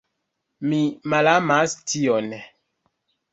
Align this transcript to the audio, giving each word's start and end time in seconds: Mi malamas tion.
Mi 0.71 0.79
malamas 1.13 1.75
tion. 1.93 2.33